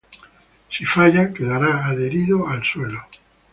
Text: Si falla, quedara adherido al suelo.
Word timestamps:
Si 0.71 0.83
falla, 0.83 1.31
quedara 1.31 1.85
adherido 1.85 2.47
al 2.47 2.63
suelo. 2.63 3.01